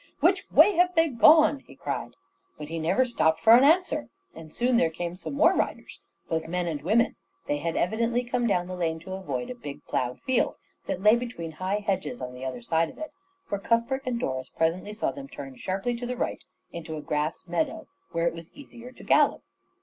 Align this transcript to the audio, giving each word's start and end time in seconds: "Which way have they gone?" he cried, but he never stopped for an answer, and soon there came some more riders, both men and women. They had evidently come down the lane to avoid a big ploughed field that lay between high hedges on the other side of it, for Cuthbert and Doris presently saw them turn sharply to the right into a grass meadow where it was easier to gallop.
"Which 0.19 0.49
way 0.49 0.71
have 0.77 0.95
they 0.95 1.09
gone?" 1.09 1.59
he 1.59 1.75
cried, 1.75 2.15
but 2.57 2.69
he 2.69 2.79
never 2.79 3.05
stopped 3.05 3.39
for 3.39 3.53
an 3.53 3.63
answer, 3.63 4.09
and 4.33 4.51
soon 4.51 4.77
there 4.77 4.89
came 4.89 5.15
some 5.15 5.35
more 5.35 5.53
riders, 5.53 5.99
both 6.27 6.47
men 6.47 6.67
and 6.67 6.81
women. 6.81 7.17
They 7.45 7.57
had 7.59 7.77
evidently 7.77 8.23
come 8.23 8.47
down 8.47 8.65
the 8.65 8.75
lane 8.75 8.99
to 9.01 9.13
avoid 9.13 9.51
a 9.51 9.53
big 9.53 9.85
ploughed 9.85 10.19
field 10.21 10.55
that 10.87 11.03
lay 11.03 11.15
between 11.17 11.51
high 11.51 11.83
hedges 11.85 12.19
on 12.19 12.33
the 12.33 12.43
other 12.43 12.63
side 12.63 12.89
of 12.89 12.97
it, 12.97 13.11
for 13.47 13.59
Cuthbert 13.59 14.01
and 14.07 14.19
Doris 14.19 14.49
presently 14.49 14.93
saw 14.93 15.11
them 15.11 15.27
turn 15.27 15.55
sharply 15.55 15.95
to 15.97 16.07
the 16.07 16.17
right 16.17 16.43
into 16.71 16.97
a 16.97 17.01
grass 17.03 17.43
meadow 17.47 17.85
where 18.11 18.25
it 18.25 18.33
was 18.33 18.49
easier 18.55 18.91
to 18.91 19.03
gallop. 19.03 19.43